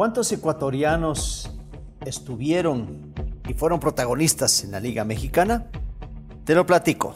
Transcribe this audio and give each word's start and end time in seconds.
¿Cuántos 0.00 0.32
ecuatorianos 0.32 1.50
estuvieron 2.06 3.12
y 3.46 3.52
fueron 3.52 3.78
protagonistas 3.80 4.64
en 4.64 4.70
la 4.70 4.80
Liga 4.80 5.04
Mexicana? 5.04 5.66
Te 6.42 6.54
lo 6.54 6.64
platico. 6.64 7.12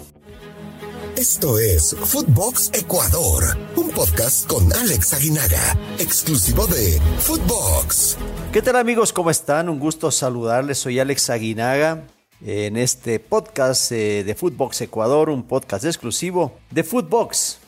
Esto 1.17 1.59
es 1.59 1.97
Footbox 1.99 2.73
Ecuador, 2.75 3.57
un 3.77 3.89
podcast 3.89 4.47
con 4.47 4.71
Alex 4.71 5.15
Aguinaga, 5.15 5.79
exclusivo 5.99 6.67
de 6.67 7.01
Footbox. 7.21 8.19
¿Qué 8.53 8.61
tal 8.61 8.77
amigos? 8.77 9.15
¿Cómo 9.15 9.31
están? 9.31 9.71
Un 9.71 9.79
gusto 9.79 10.11
saludarles. 10.11 10.77
Soy 10.77 10.99
Alex 10.99 11.31
Aguinaga 11.31 12.05
en 12.45 12.77
este 12.77 13.19
podcast 13.19 13.93
eh, 13.93 14.25
de 14.25 14.35
Footbox 14.35 14.83
Ecuador, 14.83 15.31
un 15.31 15.45
podcast 15.45 15.87
exclusivo 15.87 16.59
de 16.71 16.85
Footbox. 16.85 17.61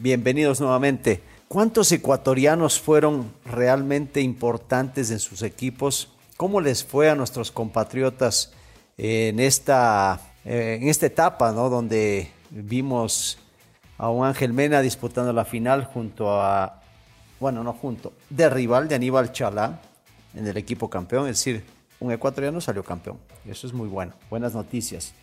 Bienvenidos 0.00 0.60
nuevamente. 0.60 1.22
¿Cuántos 1.48 1.92
ecuatorianos 1.92 2.80
fueron 2.80 3.32
realmente 3.44 4.20
importantes 4.20 5.10
en 5.10 5.20
sus 5.20 5.42
equipos? 5.42 6.08
¿Cómo 6.36 6.60
les 6.60 6.82
fue 6.82 7.10
a 7.10 7.14
nuestros 7.14 7.52
compatriotas 7.52 8.52
en 8.96 9.38
esta, 9.38 10.20
eh, 10.44 10.78
en 10.80 10.88
esta 10.88 11.06
etapa, 11.06 11.52
¿no? 11.52 11.68
donde 11.68 12.30
vimos 12.50 13.38
a 13.98 14.10
un 14.10 14.26
Ángel 14.26 14.52
Mena 14.52 14.80
disputando 14.80 15.32
la 15.32 15.44
final 15.44 15.84
junto 15.84 16.40
a, 16.40 16.82
bueno, 17.38 17.62
no 17.62 17.72
junto, 17.72 18.12
de 18.30 18.48
rival 18.50 18.88
de 18.88 18.96
Aníbal 18.96 19.32
Chalá 19.32 19.80
en 20.34 20.46
el 20.46 20.56
equipo 20.56 20.90
campeón, 20.90 21.28
es 21.28 21.38
decir, 21.38 21.64
un 22.00 22.10
ecuatoriano 22.10 22.60
salió 22.60 22.82
campeón. 22.82 23.18
Eso 23.46 23.66
es 23.66 23.72
muy 23.72 23.88
bueno, 23.88 24.14
buenas 24.30 24.54
noticias. 24.54 25.14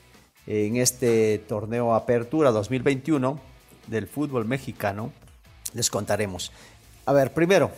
En 0.47 0.77
este 0.77 1.39
torneo 1.39 1.93
Apertura 1.93 2.51
2021 2.51 3.39
del 3.87 4.07
fútbol 4.07 4.45
mexicano, 4.45 5.11
les 5.73 5.89
contaremos. 5.89 6.51
A 7.05 7.13
ver, 7.13 7.33
primero, 7.33 7.71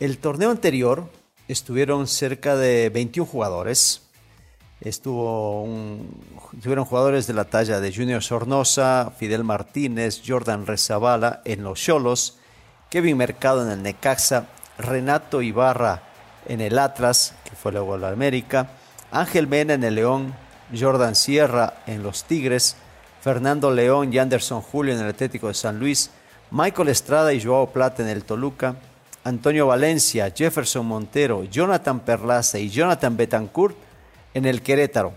el 0.00 0.18
torneo 0.18 0.50
anterior 0.50 1.10
estuvieron 1.48 2.06
cerca 2.06 2.56
de 2.56 2.90
21 2.90 3.26
jugadores. 3.26 4.02
Estuvo 4.80 5.66
estuvieron 6.54 6.84
jugadores 6.84 7.26
de 7.26 7.32
la 7.32 7.44
talla 7.44 7.80
de 7.80 7.92
Junior 7.92 8.22
Sornosa, 8.22 9.12
Fidel 9.18 9.42
Martínez, 9.42 10.22
Jordan 10.24 10.66
Rezabala 10.66 11.42
en 11.44 11.64
los 11.64 11.80
Cholos, 11.80 12.38
Kevin 12.90 13.16
Mercado 13.16 13.64
en 13.64 13.72
el 13.72 13.82
Necaxa, 13.82 14.46
Renato 14.78 15.42
Ibarra 15.42 16.02
en 16.46 16.60
el 16.60 16.78
Atlas, 16.78 17.34
que 17.44 17.56
fue 17.56 17.72
luego 17.72 17.98
la 17.98 18.10
América, 18.10 18.70
Ángel 19.10 19.48
Mena 19.48 19.74
en 19.74 19.84
el 19.84 19.96
León, 19.96 20.34
Jordan 20.78 21.14
Sierra 21.14 21.82
en 21.86 22.02
los 22.02 22.24
Tigres, 22.24 22.76
Fernando 23.20 23.70
León 23.72 24.12
y 24.12 24.18
Anderson 24.18 24.62
Julio 24.62 24.94
en 24.94 25.00
el 25.00 25.08
Atlético 25.08 25.48
de 25.48 25.54
San 25.54 25.78
Luis, 25.78 26.10
Michael 26.50 26.88
Estrada 26.88 27.32
y 27.32 27.42
Joao 27.42 27.70
Plata 27.70 28.02
en 28.02 28.08
el 28.08 28.24
Toluca, 28.24 28.76
Antonio 29.24 29.66
Valencia, 29.66 30.32
Jefferson 30.34 30.86
Montero, 30.86 31.44
Jonathan 31.44 32.00
Perlaza 32.00 32.58
y 32.58 32.70
Jonathan 32.70 33.16
Betancourt 33.16 33.76
en 34.32 34.46
el 34.46 34.62
Querétaro, 34.62 35.12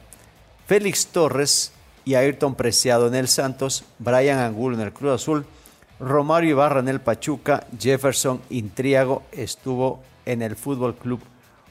Félix 0.67 1.07
Torres 1.07 1.71
y 2.03 2.15
Ayrton 2.15 2.55
Preciado 2.55 3.07
en 3.07 3.15
el 3.15 3.27
Santos, 3.27 3.85
Brian 3.99 4.39
Angulo 4.39 4.75
en 4.75 4.81
el 4.81 4.93
Cruz 4.93 5.13
Azul, 5.13 5.45
Romario 5.99 6.49
Ibarra 6.51 6.79
en 6.79 6.89
el 6.89 6.99
Pachuca, 6.99 7.65
Jefferson 7.79 8.41
Intriago 8.49 9.23
estuvo 9.31 10.01
en 10.25 10.41
el 10.41 10.55
Fútbol 10.55 10.95
Club 10.95 11.21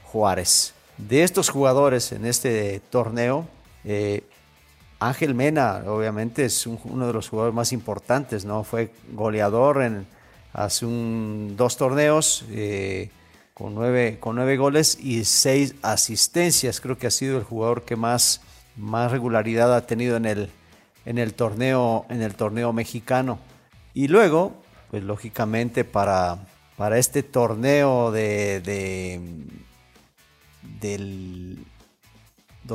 Juárez. 0.05 0.73
De 0.97 1.23
estos 1.23 1.49
jugadores 1.49 2.13
en 2.13 2.25
este 2.27 2.81
torneo, 2.91 3.47
eh, 3.85 4.23
Ángel 5.01 5.35
Mena, 5.35 5.83
obviamente, 5.87 6.45
es 6.45 6.67
uno 6.67 7.07
de 7.07 7.13
los 7.13 7.31
jugadores 7.31 7.55
más 7.55 7.73
importantes, 7.73 8.45
¿no? 8.45 8.65
Fue 8.65 8.93
goleador 9.13 9.83
en 9.83 10.07
hace 10.53 10.85
un, 10.85 11.55
dos 11.57 11.77
torneos 11.79 12.45
eh, 12.51 13.11
con, 13.55 13.75
nueve, 13.75 14.19
con 14.21 14.37
nueve 14.37 14.59
goles 14.59 14.99
y 15.01 15.25
seis 15.25 15.75
asistencias. 15.81 16.81
Creo 16.81 16.99
que 16.99 17.07
ha 17.07 17.11
sido 17.11 17.39
el 17.39 17.45
jugador 17.45 17.85
que 17.85 17.97
más, 17.97 18.43
más 18.77 19.11
regularidad 19.11 19.75
ha 19.75 19.87
tenido 19.87 20.17
en 20.17 20.27
el, 20.27 20.51
en 21.07 21.19
el, 21.19 21.33
torneo, 21.33 22.05
en 22.11 22.21
el 22.21 22.35
torneo 22.35 22.73
mexicano. 22.75 23.39
Y 23.95 24.09
luego, 24.09 24.55
pues 24.91 25.03
lógicamente 25.03 25.85
para, 25.85 26.47
para 26.77 26.99
este 26.99 27.23
torneo 27.23 28.13
de, 28.13 28.61
de 28.61 29.21
del 30.81 31.65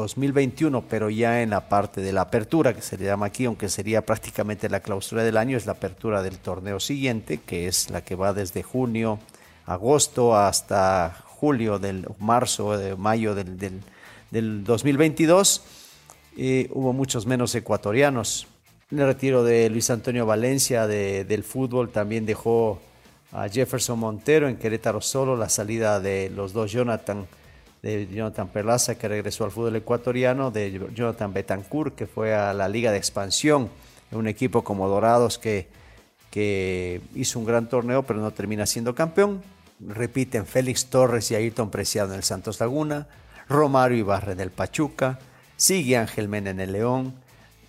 2021, 0.01 0.83
pero 0.89 1.09
ya 1.09 1.41
en 1.41 1.51
la 1.51 1.69
parte 1.69 2.01
de 2.01 2.13
la 2.13 2.22
apertura, 2.22 2.73
que 2.73 2.81
se 2.81 2.97
le 2.97 3.06
llama 3.06 3.28
aquí, 3.28 3.45
aunque 3.45 3.69
sería 3.69 4.06
prácticamente 4.06 4.69
la 4.69 4.79
clausura 4.79 5.23
del 5.23 5.38
año, 5.38 5.57
es 5.57 5.66
la 5.66 5.73
apertura 5.73 6.22
del 6.22 6.38
torneo 6.38 6.79
siguiente, 6.79 7.39
que 7.39 7.67
es 7.67 7.89
la 7.89 8.01
que 8.01 8.16
va 8.16 8.33
desde 8.33 8.63
junio, 8.63 9.19
agosto 9.66 10.35
hasta 10.35 11.23
julio, 11.25 11.79
del 11.79 12.07
marzo, 12.19 12.78
de 12.78 12.95
mayo 12.95 13.35
del, 13.35 13.57
del, 13.57 14.63
2022. 14.63 15.61
hubo 16.72 16.94
muchos 16.94 17.25
menos 17.25 17.56
ecuatorianos. 17.56 18.47
El 18.91 19.00
retiro 19.00 19.44
de 19.44 19.69
Luis 19.69 19.89
Antonio 19.89 20.25
Valencia 20.25 20.88
del 20.88 21.44
fútbol 21.44 21.89
también 21.89 22.25
dejó 22.25 22.79
a 23.31 23.50
Jefferson 23.50 24.00
Montero 24.00 24.47
en 24.47 24.57
Querétaro 24.57 25.01
solo, 25.01 25.35
la 25.35 25.50
salida 25.50 26.00
de 26.00 26.29
los 26.29 26.53
dos 26.53 26.72
Jonathan 26.72 27.27
de 27.85 28.07
Jonathan 28.07 28.47
Perlaza, 28.47 28.96
que 28.96 29.07
regresó 29.07 29.46
al 29.46 29.51
fútbol 29.51 29.75
ecuatoriano, 29.75 30.50
de 30.50 30.90
Jonathan 30.96 31.31
Betancourt, 31.31 31.94
que 31.94 32.07
fue 32.07 32.34
a 32.34 32.51
la 32.51 32.68
Liga 32.68 32.91
de 32.91 32.97
Expansión, 32.97 33.69
un 34.12 34.28
equipo 34.28 34.63
como 34.63 34.88
Dorados 34.88 35.38
que, 35.38 35.68
que 36.31 37.01
hizo 37.13 37.38
un 37.38 37.45
gran 37.45 37.69
torneo, 37.69 38.01
pero 38.01 38.19
no 38.19 38.31
termina 38.31 38.66
siendo 38.66 38.95
campeón. 38.95 39.44
Repiten 39.79 40.47
Félix 40.47 40.88
Torres 40.88 41.29
y 41.29 41.35
Ayrton 41.35 41.69
Preciado 41.69 42.13
en 42.13 42.18
el 42.18 42.24
Santos 42.24 42.59
Laguna, 42.59 43.06
Romario 43.47 44.00
Ibarra 44.00 44.31
en 44.31 44.40
el 44.40 44.50
Pachuca, 44.50 45.19
sigue 45.56 45.95
Ángel 45.95 46.28
Mena 46.28 46.50
en 46.50 46.62
el 46.62 46.72
León, 46.72 47.13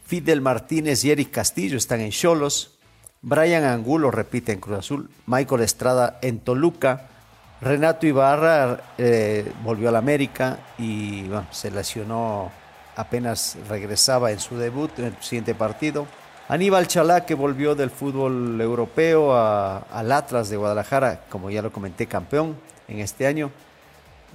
Fidel 0.06 0.40
Martínez 0.40 1.04
y 1.04 1.10
Eric 1.10 1.30
Castillo 1.30 1.76
están 1.76 2.00
en 2.00 2.10
Cholos, 2.10 2.78
Brian 3.20 3.64
Angulo 3.64 4.10
repite 4.10 4.52
en 4.52 4.60
Cruz 4.60 4.78
Azul, 4.78 5.10
Michael 5.26 5.60
Estrada 5.60 6.18
en 6.22 6.38
Toluca, 6.38 7.10
Renato 7.60 8.06
Ibarra 8.06 8.78
eh, 8.98 9.50
volvió 9.62 9.88
a 9.88 9.92
la 9.92 9.98
América 9.98 10.58
y 10.78 11.24
se 11.50 11.70
lesionó 11.70 12.50
apenas 12.96 13.56
regresaba 13.68 14.30
en 14.32 14.40
su 14.40 14.56
debut 14.56 14.98
en 14.98 15.06
el 15.06 15.16
siguiente 15.20 15.54
partido. 15.54 16.06
Aníbal 16.48 16.86
Chalá, 16.86 17.24
que 17.26 17.34
volvió 17.34 17.74
del 17.74 17.90
fútbol 17.90 18.60
europeo 18.60 19.36
al 19.36 20.12
Atlas 20.12 20.48
de 20.48 20.56
Guadalajara, 20.56 21.22
como 21.28 21.50
ya 21.50 21.60
lo 21.60 21.72
comenté, 21.72 22.06
campeón 22.06 22.56
en 22.88 23.00
este 23.00 23.26
año. 23.26 23.50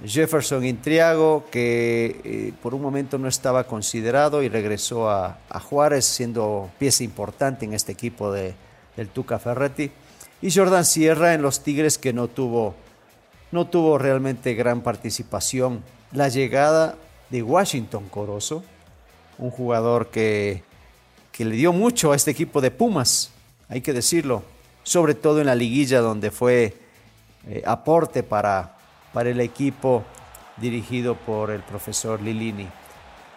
Jefferson 0.04 0.64
Intriago, 0.64 1.44
que 1.50 2.20
eh, 2.24 2.52
por 2.60 2.74
un 2.74 2.82
momento 2.82 3.18
no 3.18 3.28
estaba 3.28 3.64
considerado 3.64 4.42
y 4.42 4.48
regresó 4.48 5.08
a, 5.08 5.38
Juárez, 5.70 6.04
siendo 6.04 6.70
pieza 6.78 7.04
importante 7.04 7.64
en 7.64 7.72
este 7.72 7.92
equipo 7.92 8.32
de, 8.32 8.54
del 8.96 9.08
Tuca 9.08 9.38
Ferretti. 9.38 9.90
Y 10.40 10.50
Jordan 10.50 10.84
Sierra 10.84 11.34
en 11.34 11.42
los 11.42 11.62
Tigres, 11.62 11.98
que 11.98 12.12
no 12.12 12.28
tuvo 12.28 12.74
no 13.52 13.66
tuvo 13.66 13.98
realmente 13.98 14.54
gran 14.54 14.80
participación. 14.80 15.84
La 16.10 16.28
llegada 16.28 16.96
de 17.30 17.42
Washington 17.42 18.08
Corozo, 18.08 18.64
un 19.38 19.50
jugador 19.50 20.08
que, 20.08 20.64
que 21.30 21.44
le 21.44 21.54
dio 21.54 21.72
mucho 21.72 22.12
a 22.12 22.16
este 22.16 22.32
equipo 22.32 22.60
de 22.60 22.70
Pumas, 22.70 23.30
hay 23.68 23.80
que 23.80 23.92
decirlo, 23.92 24.42
sobre 24.82 25.14
todo 25.14 25.40
en 25.40 25.46
la 25.46 25.54
liguilla 25.54 26.00
donde 26.00 26.30
fue 26.30 26.76
eh, 27.46 27.62
aporte 27.66 28.22
para, 28.22 28.76
para 29.12 29.30
el 29.30 29.40
equipo 29.40 30.02
dirigido 30.56 31.14
por 31.14 31.50
el 31.50 31.60
profesor 31.62 32.20
Lilini. 32.20 32.68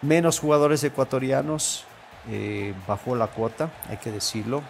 Menos 0.02 0.40
jugadores 0.40 0.84
ecuatorianos, 0.84 1.86
eh, 2.30 2.74
bajó 2.88 3.16
la 3.16 3.28
cuota, 3.28 3.72
hay 3.90 3.98
que 3.98 4.12
decirlo, 4.12 4.62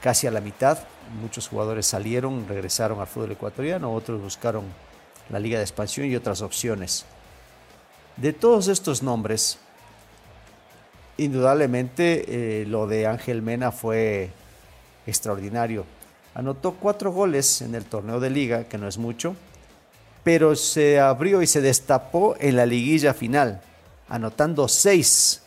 casi 0.00 0.26
a 0.26 0.30
la 0.30 0.40
mitad. 0.40 0.78
Muchos 1.20 1.48
jugadores 1.48 1.86
salieron, 1.86 2.46
regresaron 2.48 3.00
al 3.00 3.06
fútbol 3.06 3.32
ecuatoriano, 3.32 3.92
otros 3.92 4.20
buscaron 4.20 4.64
la 5.28 5.38
Liga 5.38 5.58
de 5.58 5.64
Expansión 5.64 6.06
y 6.06 6.16
otras 6.16 6.42
opciones. 6.42 7.04
De 8.16 8.32
todos 8.32 8.68
estos 8.68 9.02
nombres, 9.02 9.58
indudablemente 11.16 12.60
eh, 12.62 12.66
lo 12.66 12.86
de 12.86 13.06
Ángel 13.06 13.42
Mena 13.42 13.72
fue 13.72 14.30
extraordinario. 15.06 15.84
Anotó 16.34 16.74
cuatro 16.74 17.12
goles 17.12 17.62
en 17.62 17.74
el 17.74 17.84
torneo 17.84 18.20
de 18.20 18.30
liga, 18.30 18.64
que 18.64 18.78
no 18.78 18.86
es 18.86 18.98
mucho, 18.98 19.34
pero 20.22 20.54
se 20.54 21.00
abrió 21.00 21.42
y 21.42 21.46
se 21.46 21.60
destapó 21.60 22.36
en 22.38 22.56
la 22.56 22.66
liguilla 22.66 23.14
final, 23.14 23.62
anotando 24.08 24.68
seis 24.68 25.42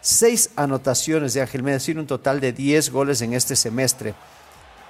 seis 0.00 0.50
anotaciones 0.56 1.34
de 1.34 1.42
Ángel 1.42 1.62
Mena, 1.62 1.76
es 1.76 1.82
decir, 1.82 1.98
un 1.98 2.06
total 2.06 2.40
de 2.40 2.52
10 2.52 2.90
goles 2.90 3.20
en 3.22 3.34
este 3.34 3.56
semestre. 3.56 4.14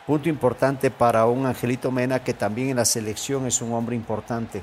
Punto 0.06 0.28
importante 0.28 0.90
para 0.90 1.26
un 1.26 1.46
Angelito 1.46 1.90
Mena 1.90 2.22
que 2.22 2.34
también 2.34 2.70
en 2.70 2.76
la 2.76 2.84
selección 2.84 3.46
es 3.46 3.60
un 3.60 3.72
hombre 3.72 3.96
importante. 3.96 4.62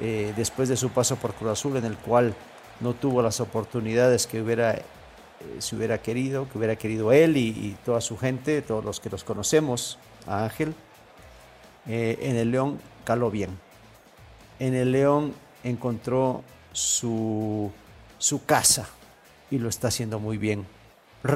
Eh, 0.00 0.32
después 0.36 0.68
de 0.68 0.76
su 0.76 0.90
paso 0.90 1.16
por 1.16 1.34
Cruz 1.34 1.52
Azul, 1.52 1.76
en 1.76 1.84
el 1.84 1.96
cual 1.96 2.34
no 2.80 2.94
tuvo 2.94 3.20
las 3.22 3.40
oportunidades 3.40 4.26
que 4.26 4.40
hubiera, 4.40 4.74
eh, 4.74 4.84
hubiera 5.72 5.98
querido, 5.98 6.48
que 6.48 6.58
hubiera 6.58 6.76
querido 6.76 7.12
él 7.12 7.36
y, 7.36 7.76
toda 7.84 8.00
su 8.00 8.16
gente, 8.16 8.62
todos 8.62 8.84
los 8.84 9.00
que 9.00 9.10
los 9.10 9.24
conocemos, 9.24 9.98
a 10.26 10.44
Ángel. 10.44 10.74
Eh, 11.86 12.18
en 12.22 12.36
el 12.36 12.50
León 12.50 12.78
caló 13.04 13.30
bien. 13.30 13.58
En 14.58 14.74
el 14.74 14.92
León 14.92 15.34
encontró 15.64 16.42
su, 16.72 17.70
su 18.18 18.44
casa 18.46 18.88
y 19.52 19.58
lo 19.58 19.68
está 19.68 19.88
haciendo 19.88 20.18
muy 20.18 20.38
bien. 20.38 20.66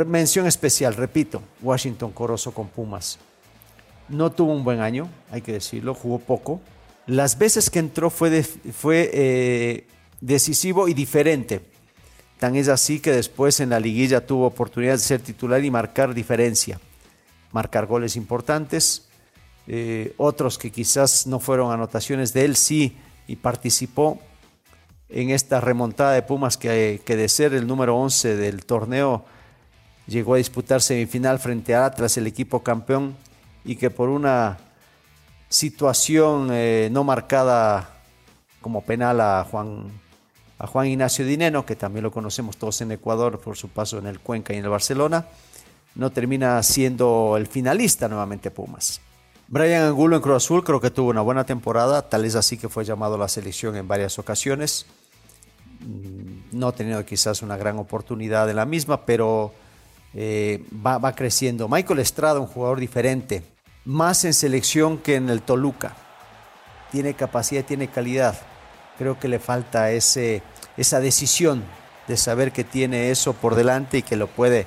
mención 0.07 0.47
especial, 0.47 0.95
repito, 0.95 1.43
Washington 1.61 2.13
Corozo 2.13 2.53
con 2.53 2.69
Pumas. 2.69 3.19
No 4.09 4.33
tuvo 4.33 4.53
un 4.53 4.65
buen 4.65 4.81
año, 4.81 5.09
hay 5.31 5.43
que 5.43 5.53
decirlo, 5.53 5.95
jugó 5.95 6.19
poco. 6.19 6.61
Las 7.07 7.37
veces 7.39 7.69
que 7.69 7.79
entró 7.79 8.09
fue, 8.09 8.43
fue 8.43 9.11
eh, 9.13 9.87
decisivo 10.21 10.89
y 10.89 10.95
diferente. 10.95 11.61
Tan 12.39 12.57
es 12.57 12.69
así 12.69 13.01
que 13.01 13.13
después 13.13 13.61
en 13.61 13.71
la 13.71 13.81
liguilla 13.81 14.27
tuvo 14.27 14.47
oportunidad 14.47 14.93
de 14.93 14.99
ser 14.99 15.21
titular 15.21 15.63
y 15.63 15.71
marcar 15.71 16.15
diferencia, 16.15 16.81
marcar 17.53 17.87
goles 17.87 18.17
importantes. 18.17 19.09
Eh, 19.67 20.15
otros 20.17 20.57
que 20.57 20.71
quizás 20.71 21.27
no 21.27 21.39
fueron 21.39 21.71
anotaciones 21.71 22.33
de 22.33 22.47
él, 22.47 22.57
sí, 22.57 22.97
y 23.27 23.37
participó 23.37 24.21
en 25.09 25.31
esta 25.31 25.61
remontada 25.61 26.13
de 26.13 26.23
Pumas 26.23 26.57
que, 26.57 27.01
que 27.05 27.17
de 27.17 27.29
ser 27.29 27.55
el 27.55 27.67
número 27.67 27.97
11 27.97 28.37
del 28.37 28.65
torneo 28.65 29.25
llegó 30.07 30.35
a 30.35 30.39
disputar 30.39 30.81
semifinal 30.83 31.39
frente 31.39 31.75
a 31.75 31.87
Atlas, 31.87 32.17
el 32.17 32.27
equipo 32.27 32.63
campeón, 32.63 33.17
y 33.65 33.77
que 33.77 33.91
por 33.91 34.09
una 34.09 34.59
situación 35.49 36.49
eh, 36.53 36.89
no 36.93 37.05
marcada 37.05 37.91
como 38.61 38.83
penal 38.83 39.21
a 39.21 39.47
Juan, 39.51 39.91
a 40.59 40.67
Juan 40.67 40.87
Ignacio 40.87 41.25
Dineno, 41.25 41.67
que 41.67 41.77
también 41.77 42.05
lo 42.05 42.11
conocemos 42.11 42.57
todos 42.57 42.81
en 42.81 42.93
Ecuador 42.93 43.41
por 43.41 43.57
su 43.57 43.69
paso 43.69 43.99
en 43.99 44.07
el 44.07 44.21
Cuenca 44.21 44.55
y 44.55 44.59
en 44.59 44.65
el 44.65 44.71
Barcelona, 44.71 45.27
no 45.95 46.11
termina 46.11 46.63
siendo 46.63 47.37
el 47.37 47.47
finalista 47.47 48.09
nuevamente 48.09 48.51
Pumas. 48.51 49.01
Brian 49.49 49.85
Angulo 49.85 50.17
en 50.17 50.23
Cruz 50.23 50.37
Azul 50.37 50.65
creo 50.65 50.81
que 50.81 50.91
tuvo 50.91 51.11
una 51.11 51.21
buena 51.21 51.45
temporada, 51.45 52.09
tal 52.09 52.25
es 52.25 52.35
así 52.35 52.57
que 52.57 52.69
fue 52.69 52.85
llamado 52.85 53.15
a 53.15 53.19
la 53.19 53.29
selección 53.29 53.77
en 53.77 53.87
varias 53.87 54.19
ocasiones. 54.19 54.87
Mm, 55.81 56.59
no 56.59 56.69
ha 56.69 56.73
tenido 56.73 57.05
quizás 57.05 57.43
una 57.43 57.57
gran 57.57 57.79
oportunidad 57.79 58.51
en 58.51 58.57
la 58.57 58.67
misma, 58.67 59.07
pero 59.07 59.53
eh, 60.15 60.65
va, 60.85 60.99
va 60.99 61.15
creciendo. 61.15 61.69
Michael 61.69 62.01
Estrada, 62.01 62.41
un 62.41 62.49
jugador 62.49 62.81
diferente, 62.81 63.45
más 63.85 64.25
en 64.25 64.35
selección 64.35 64.99
que 64.99 65.15
en 65.15 65.31
el 65.31 65.43
Toluca. 65.43 65.95
Tiene 66.91 67.15
capacidad, 67.15 67.65
tiene 67.65 67.87
calidad. 67.87 68.37
Creo 68.99 69.21
que 69.21 69.29
le 69.29 69.39
falta 69.39 69.93
ese, 69.93 70.43
esa 70.77 70.99
decisión 70.99 71.63
de 72.09 72.17
saber 72.17 72.51
que 72.51 72.65
tiene 72.65 73.13
eso 73.13 73.33
por 73.33 73.55
delante 73.55 73.99
y 73.99 74.03
que 74.03 74.17
lo 74.17 74.27
puede 74.27 74.67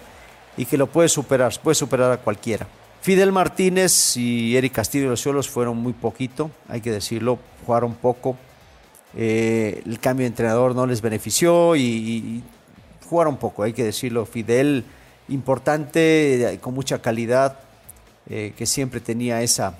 y 0.55 0.65
que 0.65 0.77
lo 0.77 0.87
puede 0.87 1.09
superar, 1.09 1.53
puede 1.61 1.75
superar 1.75 2.11
a 2.11 2.17
cualquiera. 2.17 2.67
Fidel 3.09 3.31
Martínez 3.31 4.17
y 4.17 4.56
Eric 4.56 4.71
Castillo 4.73 5.06
de 5.06 5.09
los 5.09 5.23
Ciolos 5.23 5.50
fueron 5.50 5.77
muy 5.77 5.94
poquito, 5.94 6.51
hay 6.67 6.79
que 6.79 6.91
decirlo, 6.91 7.39
jugaron 7.65 7.95
poco. 7.95 8.38
Eh, 9.17 9.81
el 9.83 10.00
cambio 10.00 10.25
de 10.25 10.27
entrenador 10.27 10.75
no 10.75 10.85
les 10.85 11.01
benefició 11.01 11.75
y, 11.75 12.44
jugaron 13.09 13.38
poco, 13.38 13.63
hay 13.63 13.73
que 13.73 13.83
decirlo. 13.83 14.27
Fidel, 14.27 14.85
importante, 15.27 16.59
con 16.61 16.75
mucha 16.75 17.01
calidad, 17.01 17.57
eh, 18.29 18.53
que 18.56 18.67
siempre 18.67 19.00
tenía 19.00 19.41
esa, 19.41 19.73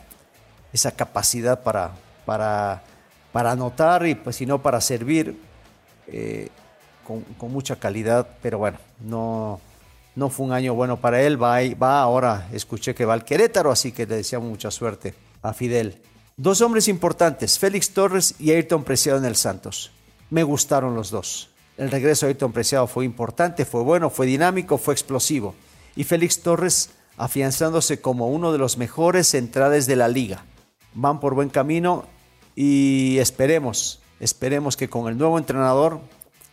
esa 0.73 0.93
capacidad 0.93 1.61
para, 1.61 1.91
para, 2.25 2.81
para 3.31 3.51
anotar 3.51 4.07
y 4.07 4.15
pues 4.15 4.37
si 4.37 4.47
no 4.47 4.63
para 4.63 4.81
servir 4.81 5.39
eh, 6.07 6.49
con, 7.05 7.51
mucha 7.51 7.75
calidad, 7.75 8.27
pero 8.41 8.57
bueno, 8.57 8.79
no, 8.99 9.61
no 10.19 10.30
fue 10.30 10.45
un 10.45 10.51
año 10.51 10.75
bueno 10.75 10.98
para 10.98 11.21
él, 11.21 11.42
va, 11.42 11.60
va 11.81 12.01
ahora, 12.01 12.50
escuché 12.51 12.94
que 12.94 13.06
va 13.06 13.13
al 13.13 13.24
Querétaro, 13.24 13.71
así 13.71 13.94
que 13.94 14.06
le 14.06 14.18
deseamos 14.18 14.50
mucha 14.50 14.69
suerte 14.69 15.16
a 15.42 15.54
Fidel. 15.54 16.01
Dos 16.36 16.60
hombres 16.62 16.89
importantes, 16.89 17.57
Félix 17.57 17.92
Torres 17.92 18.36
y 18.38 18.51
Ayrton 18.51 18.83
Preciado 18.83 19.18
en 19.18 19.25
el 19.25 19.38
Santos. 19.38 19.92
Me 20.30 20.44
gustaron 20.44 20.94
los 20.94 21.10
dos. 21.10 21.50
El 21.77 21.89
regreso 21.89 22.25
de 22.25 22.31
Ayrton 22.31 22.51
Preciado 22.51 22.86
fue 22.86 23.06
importante, 23.06 23.63
fue 23.63 23.81
bueno, 23.81 24.10
fue 24.10 24.25
dinámico, 24.25 24.77
fue 24.77 24.94
explosivo. 24.94 25.56
Y 25.95 26.04
Félix 26.04 26.42
Torres 26.42 26.89
afianzándose 27.18 28.01
como 28.01 28.27
uno 28.27 28.51
de 28.51 28.57
los 28.57 28.77
mejores 28.77 29.27
centrales 29.27 29.88
de 29.88 29.95
la 29.95 30.10
liga. 30.10 30.44
Van 30.94 31.21
por 31.21 31.33
buen 31.33 31.50
camino 31.50 32.06
y 32.56 33.18
esperemos, 33.19 34.01
esperemos 34.19 34.75
que 34.75 34.89
con 34.89 35.07
el 35.07 35.18
nuevo 35.18 35.38
entrenador, 35.38 36.01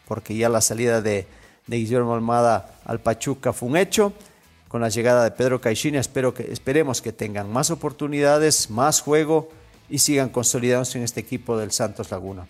porque 0.07 0.37
ya 0.37 0.49
la 0.49 0.61
salida 0.61 1.03
de, 1.03 1.27
de 1.67 1.79
Guillermo 1.79 2.15
Almada 2.15 2.79
al 2.85 3.01
Pachuca 3.01 3.53
fue 3.53 3.69
un 3.69 3.77
hecho, 3.77 4.13
con 4.69 4.81
la 4.81 4.89
llegada 4.89 5.25
de 5.25 5.31
Pedro 5.31 5.61
Caixinha 5.61 6.01
espero 6.01 6.35
que, 6.35 6.53
esperemos 6.53 7.01
que 7.01 7.13
tengan 7.13 7.53
más 7.53 7.71
oportunidades, 7.71 8.71
más 8.71 9.01
juego 9.01 9.49
y 9.89 9.99
sigan 9.99 10.29
consolidándose 10.29 10.99
en 10.99 11.05
este 11.05 11.21
equipo 11.21 11.57
del 11.57 11.73
Santos 11.73 12.11
Laguna. 12.11 12.47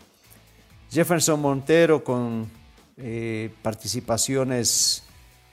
Jefferson 0.90 1.40
Montero 1.40 2.02
con 2.02 2.50
eh, 2.96 3.50
participaciones 3.62 5.02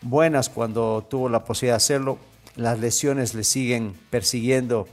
buenas 0.01 0.49
cuando 0.49 1.05
tuvo 1.09 1.29
la 1.29 1.43
posibilidad 1.43 1.73
de 1.73 1.77
hacerlo, 1.77 2.17
las 2.55 2.79
lesiones 2.79 3.33
le 3.33 3.43
siguen 3.43 3.93
persiguiendo 4.09 4.87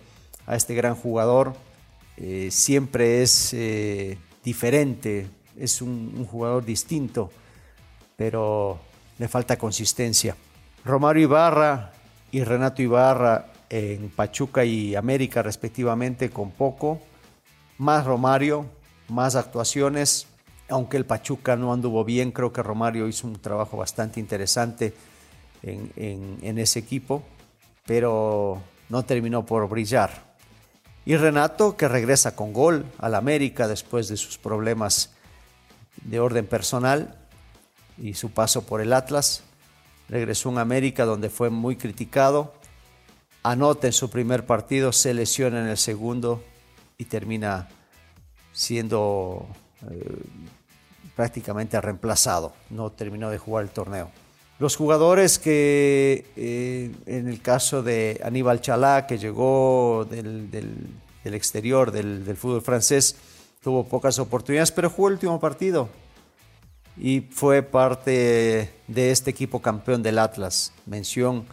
a 0.46 0.56
este 0.56 0.74
gran 0.74 0.94
jugador. 0.94 1.54
Eh, 2.16 2.48
siempre 2.50 3.22
es 3.22 3.54
eh, 3.54 4.18
diferente, 4.42 5.28
es 5.56 5.80
un, 5.82 6.14
un, 6.16 6.24
jugador 6.24 6.64
distinto, 6.64 7.30
pero 8.20 8.78
le 9.16 9.28
falta 9.28 9.56
consistencia. 9.56 10.36
Romario 10.84 11.22
Ibarra 11.22 11.90
y 12.30 12.44
Renato 12.44 12.82
Ibarra 12.82 13.46
en 13.70 14.10
Pachuca 14.10 14.62
y 14.62 14.94
América 14.94 15.42
respectivamente 15.42 16.28
con 16.28 16.50
poco. 16.50 17.00
Más 17.78 18.04
Romario, 18.04 18.66
más 19.08 19.36
actuaciones. 19.36 20.26
Aunque 20.68 20.98
el 20.98 21.06
Pachuca 21.06 21.56
no 21.56 21.72
anduvo 21.72 22.04
bien, 22.04 22.30
creo 22.30 22.52
que 22.52 22.62
Romario 22.62 23.08
hizo 23.08 23.26
un 23.26 23.40
trabajo 23.40 23.78
bastante 23.78 24.20
interesante 24.20 24.92
en, 25.62 26.58
ese 26.58 26.78
equipo 26.78 27.22
pero 27.86 28.60
no 28.90 29.02
terminó 29.02 29.46
por 29.46 29.66
brillar. 29.66 30.10
Y 31.06 31.16
Renato, 31.16 31.74
que 31.74 31.88
regresa 31.88 32.36
con 32.36 32.52
gol 32.52 32.84
al 32.98 33.14
América 33.14 33.66
después 33.66 34.08
de 34.08 34.18
sus 34.18 34.36
problemas 34.36 35.08
de 36.04 36.20
orden 36.20 36.46
personal 36.46 37.16
y 38.00 38.14
su 38.14 38.30
paso 38.30 38.62
por 38.62 38.80
el 38.80 38.92
Atlas, 38.92 39.42
regresó 40.08 40.56
a 40.56 40.60
América 40.60 41.04
donde 41.04 41.30
fue 41.30 41.50
muy 41.50 41.76
criticado, 41.76 42.54
anota 43.42 43.86
en 43.86 43.92
su 43.92 44.10
primer 44.10 44.46
partido, 44.46 44.92
se 44.92 45.14
lesiona 45.14 45.60
en 45.60 45.68
el 45.68 45.76
segundo 45.76 46.42
y 46.98 47.04
termina 47.04 47.68
siendo 48.52 49.46
eh, 49.90 50.22
prácticamente 51.14 51.80
reemplazado, 51.80 52.52
no 52.70 52.90
terminó 52.90 53.30
de 53.30 53.38
jugar 53.38 53.64
el 53.64 53.70
torneo. 53.70 54.10
Los 54.58 54.76
jugadores 54.76 55.38
que, 55.38 56.26
eh, 56.36 56.90
en 57.06 57.28
el 57.28 57.40
caso 57.40 57.82
de 57.82 58.20
Aníbal 58.22 58.60
Chalá, 58.60 59.06
que 59.06 59.16
llegó 59.16 60.06
del, 60.10 60.50
del, 60.50 60.86
del 61.24 61.34
exterior 61.34 61.90
del, 61.90 62.26
del, 62.26 62.36
fútbol 62.36 62.60
francés, 62.60 63.16
tuvo 63.62 63.84
pocas 63.84 64.18
oportunidades, 64.18 64.70
pero 64.70 64.90
jugó 64.90 65.08
el 65.08 65.14
último 65.14 65.40
partido 65.40 65.88
y 67.00 67.22
fue 67.22 67.62
parte 67.62 68.70
de 68.86 69.10
este 69.10 69.30
equipo 69.30 69.62
campeón 69.62 70.02
del 70.02 70.18
Atlas. 70.18 70.74
Mención 70.84 71.46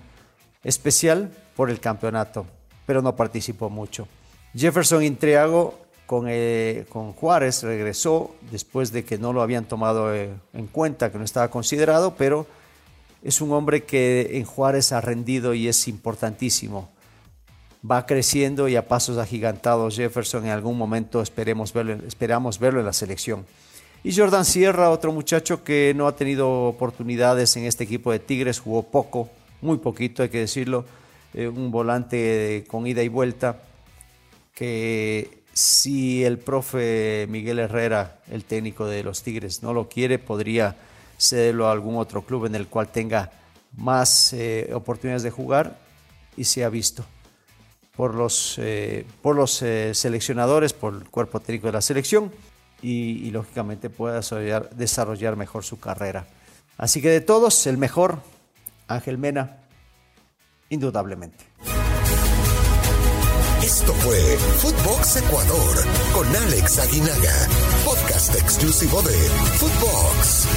especial 0.61 1.31
por 1.55 1.69
el 1.69 1.79
campeonato, 1.79 2.45
pero 2.85 3.01
no 3.01 3.15
participó 3.15 3.69
mucho. 3.69 4.09
Jefferson 4.53 5.03
Intriago 5.03 5.79
con, 6.05 6.25
eh, 6.27 6.85
con 6.89 7.13
Juárez 7.13 7.63
regresó 7.63 8.35
después 8.51 8.91
de 8.91 9.05
que 9.05 9.17
no 9.17 9.31
lo 9.31 9.41
habían 9.41 9.63
tomado 9.63 10.13
eh, 10.13 10.33
en 10.53 10.67
cuenta, 10.67 11.13
que 11.13 11.17
no 11.17 11.23
estaba 11.23 11.49
considerado, 11.49 12.15
pero 12.17 12.45
es 13.23 13.39
un 13.39 13.53
hombre 13.53 13.83
que 13.83 14.31
en 14.33 14.43
Juárez 14.43 14.91
ha 14.91 14.99
rendido 14.99 15.53
y 15.53 15.69
es 15.69 15.87
importantísimo. 15.87 16.89
Va 17.89 18.05
creciendo 18.05 18.67
y 18.67 18.75
a 18.75 18.89
pasos 18.89 19.17
agigantados 19.17 19.95
Jefferson 19.95 20.45
en 20.45 20.51
algún 20.51 20.77
momento 20.77 21.21
esperemos 21.21 21.71
verlo, 21.71 22.05
esperamos 22.05 22.59
verlo 22.59 22.81
en 22.81 22.85
la 22.85 22.93
selección. 22.93 23.45
Y 24.03 24.15
Jordan 24.15 24.45
Sierra, 24.45 24.91
otro 24.91 25.11
muchacho 25.11 25.63
que 25.63 25.93
no 25.95 26.07
ha 26.07 26.15
tenido 26.15 26.65
oportunidades 26.65 27.57
en 27.57 27.65
este 27.65 27.83
equipo 27.83 28.11
de 28.11 28.19
Tigres, 28.19 28.59
jugó 28.59 28.83
poco, 28.83 29.29
muy 29.61 29.77
poquito 29.77 30.21
hay 30.21 30.29
que 30.29 30.39
decirlo, 30.39 30.85
eh, 31.33 31.47
un 31.47 31.71
volante 31.71 32.63
con 32.67 32.85
ida 32.85 33.01
y 33.01 33.07
vuelta, 33.07 33.63
que 34.53 35.41
si 35.51 36.23
el 36.23 36.37
profe 36.37 37.25
Miguel 37.29 37.59
Herrera, 37.59 38.19
el 38.31 38.45
técnico 38.45 38.85
de 38.85 39.03
los 39.03 39.23
Tigres, 39.23 39.63
no 39.63 39.73
lo 39.73 39.89
quiere, 39.89 40.19
podría 40.19 40.75
cederlo 41.17 41.67
a 41.67 41.71
algún 41.71 41.97
otro 41.97 42.21
club 42.21 42.45
en 42.45 42.53
el 42.53 42.67
cual 42.67 42.89
tenga 42.89 43.31
más 43.75 44.31
eh, 44.33 44.69
oportunidades 44.73 45.23
de 45.23 45.31
jugar 45.31 45.79
y 46.37 46.43
se 46.43 46.63
ha 46.63 46.69
visto 46.69 47.03
por 47.95 48.13
los, 48.13 48.57
eh, 48.59 49.05
por 49.23 49.35
los 49.35 49.51
seleccionadores, 49.51 50.73
por 50.73 50.93
el 50.93 51.09
cuerpo 51.09 51.39
técnico 51.39 51.67
de 51.67 51.73
la 51.73 51.81
selección 51.81 52.31
y, 52.81 53.29
lógicamente 53.31 53.89
pueda 53.89 54.15
desarrollar, 54.15 54.69
desarrollar 54.75 55.35
mejor 55.35 55.63
su 55.63 55.79
carrera. 55.79 56.27
Así 56.77 57.01
que 57.01 57.09
de 57.09 57.21
todos, 57.21 57.65
el 57.67 57.77
mejor, 57.77 58.19
Ángel 58.87 59.17
Mena, 59.17 59.57
indudablemente. 60.69 61.45
Esto 63.63 63.93
fue 63.95 64.17
Footbox 64.59 65.17
Ecuador 65.17 65.77
con 66.13 66.35
Alex 66.35 66.79
Aguinaga, 66.79 67.33
podcast 67.83 68.35
exclusivo 68.35 69.01
de 69.01 69.17
Footbox. 69.57 70.47